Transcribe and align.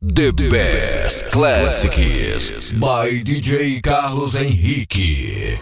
The 0.00 0.30
Best 0.30 1.28
Classics 1.32 2.70
by 2.70 3.08
DJ 3.08 3.82
Carlos 3.82 4.36
Henrique. 4.36 5.60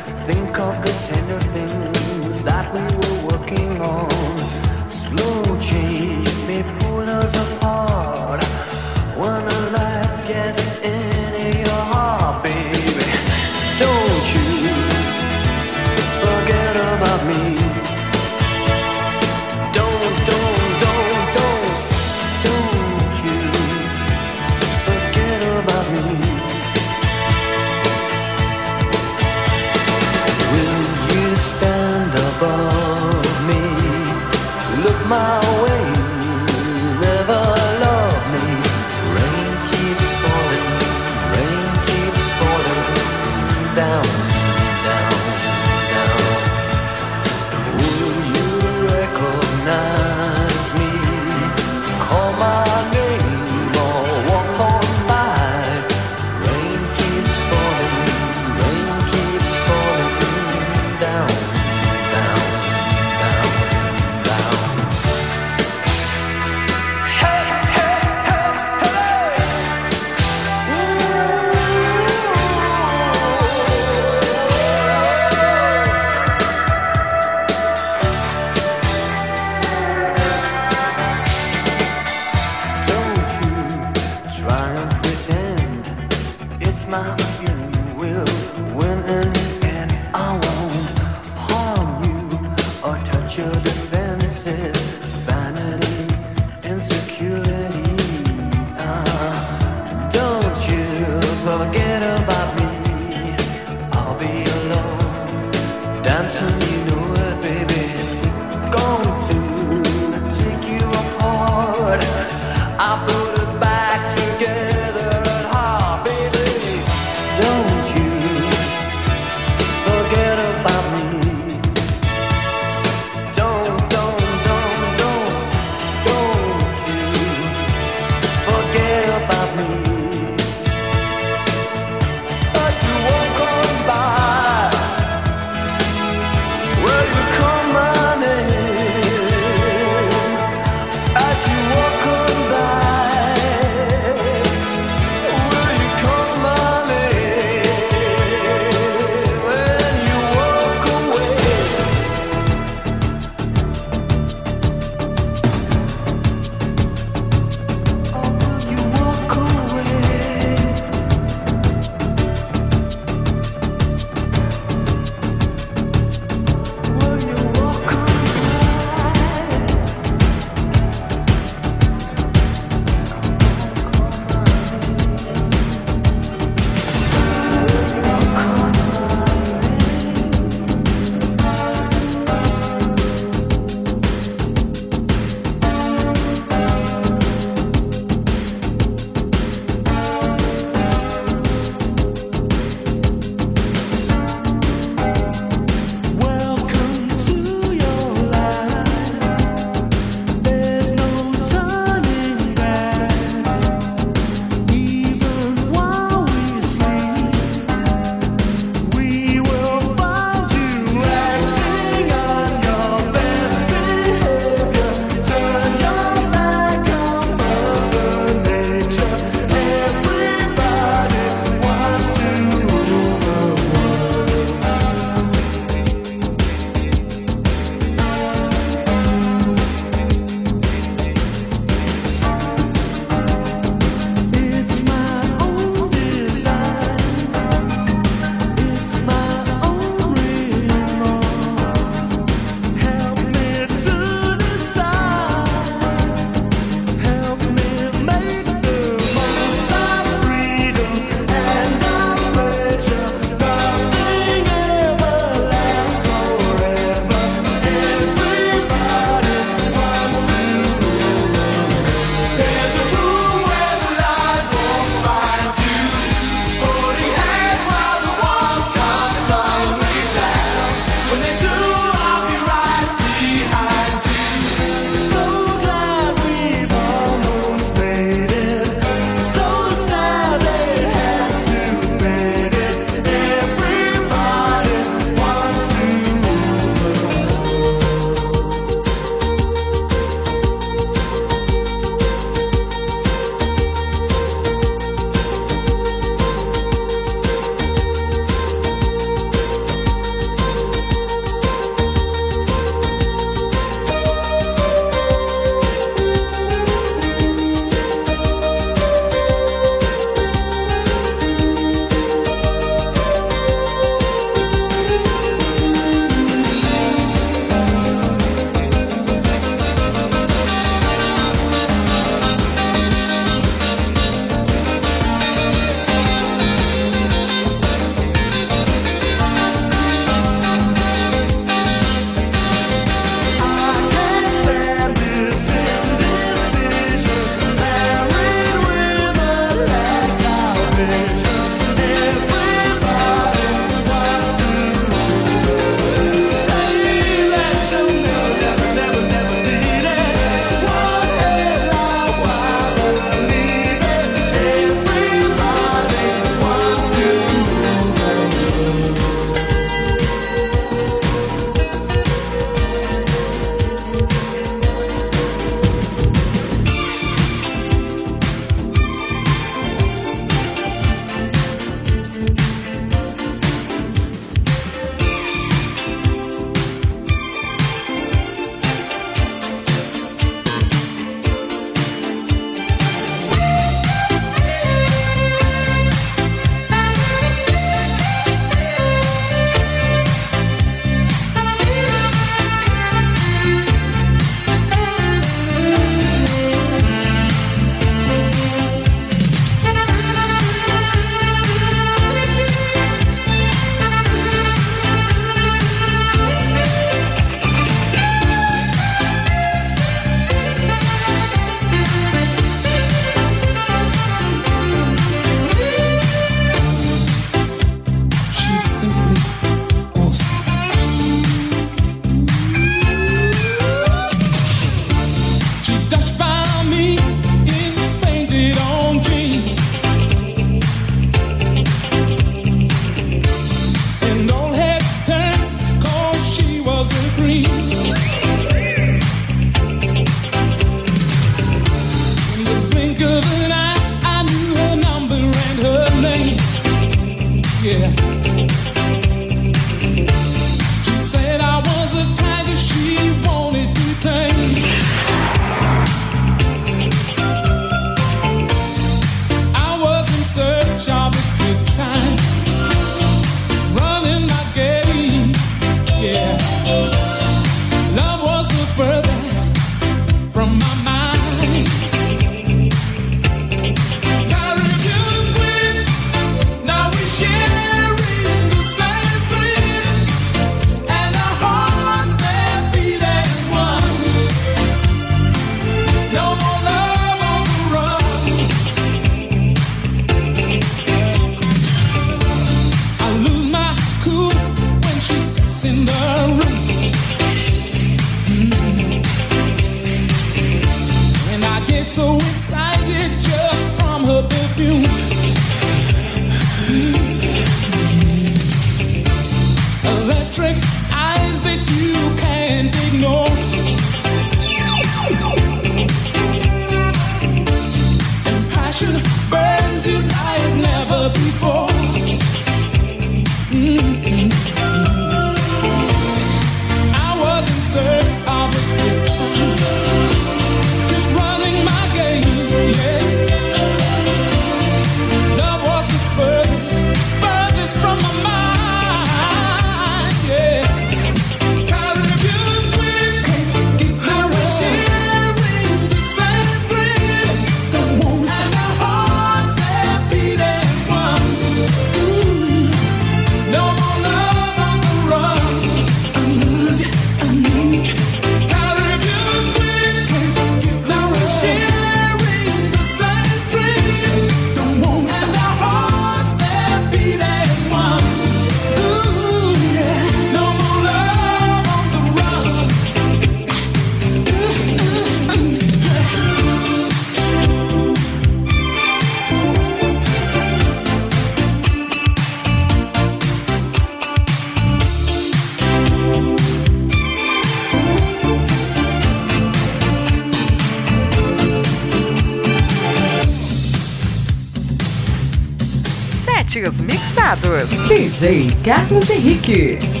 DJ 597.87 598.49
Carlos 598.63 599.11
Henrique. 599.11 600.00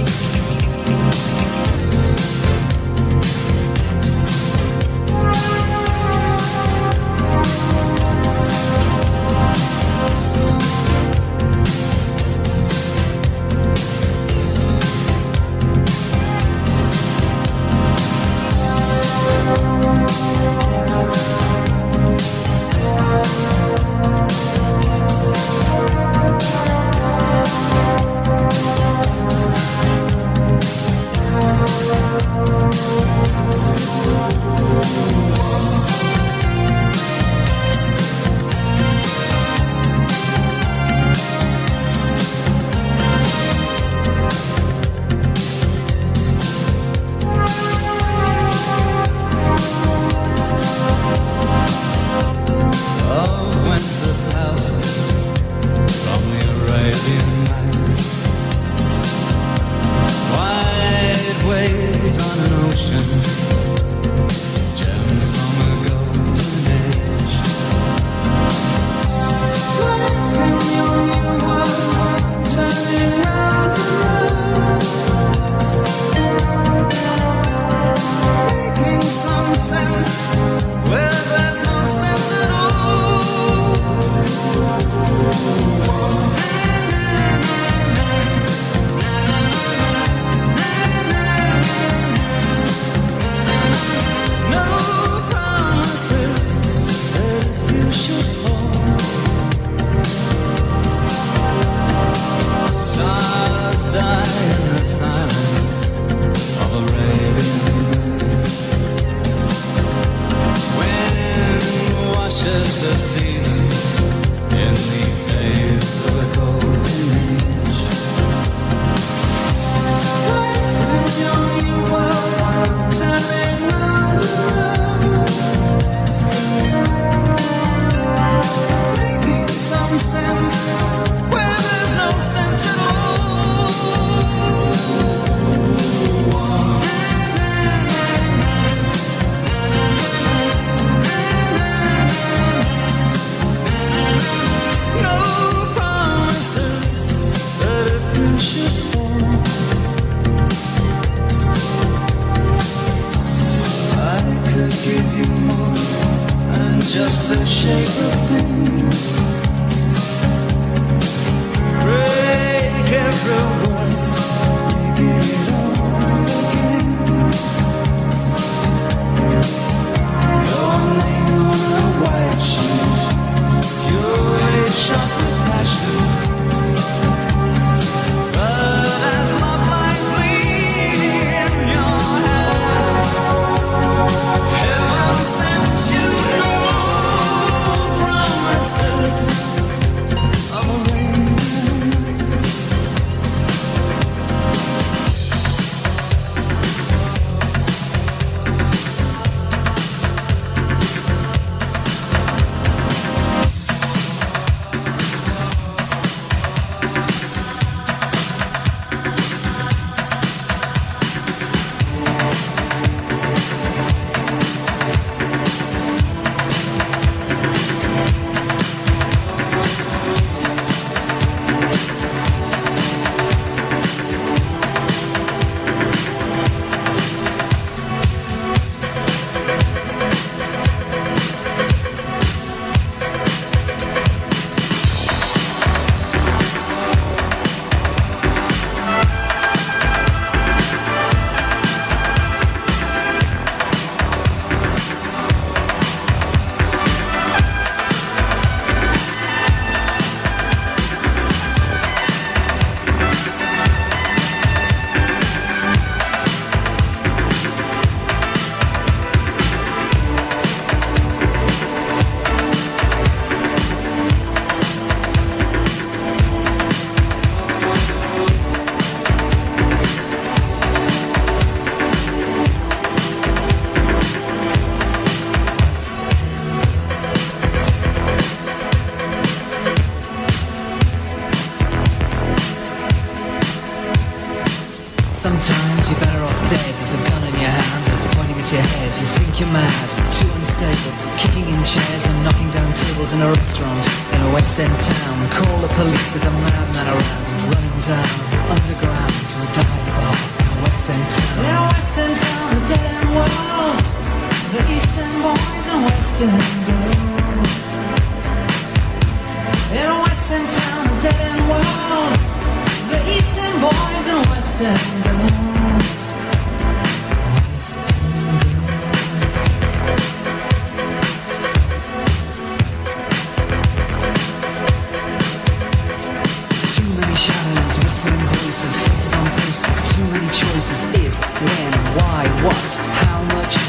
Jesus 112.81 113.40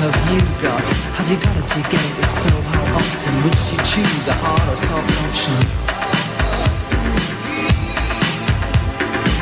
have 0.03 0.35
you 0.35 0.41
got? 0.61 0.83
Have 1.15 1.31
you 1.31 1.39
got 1.39 1.57
a 1.57 1.63
ticket? 1.63 2.03
If 2.19 2.31
so, 2.31 2.51
how 2.75 2.97
often 2.99 3.35
would 3.45 3.55
you 3.71 3.79
choose 3.87 4.27
a 4.27 4.35
hard 4.43 4.67
or 4.67 4.75
soft 4.75 5.11
option? 5.23 5.55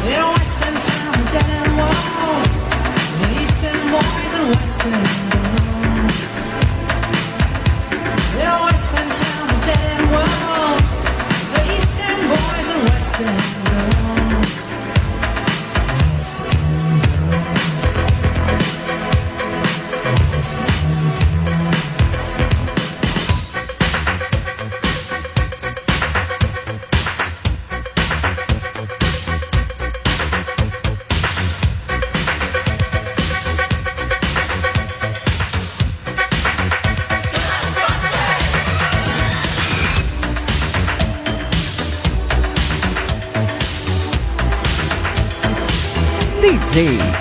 In 0.05 0.12
know, 0.12 0.37
Western 0.37 0.77
town, 0.85 1.16
dead 1.33 1.51
and 1.61 1.73
wild. 1.81 2.44
The 3.20 3.29
Eastern 3.40 3.81
boys 3.94 4.33
and 4.37 4.46
Western 4.53 5.03
girls. 5.33 6.33
In 8.37 8.44
know, 8.44 8.68
Western 8.68 9.11
town, 9.20 9.49
dead 9.64 9.85
and 9.96 10.07
wild. 10.12 10.88
The 11.53 11.61
Eastern 11.77 12.20
boys 12.33 12.68
and 12.75 12.83
Western 12.90 13.37
girls. 13.64 14.10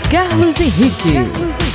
Carlos 0.10 0.60
Henrique. 0.60 1.14
Carlos 1.14 1.56
Henrique. 1.60 1.69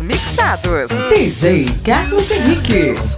Mixados. 0.00 0.90
DJ 1.10 1.66
Carlos 1.84 2.30
Henrique. 2.30 3.15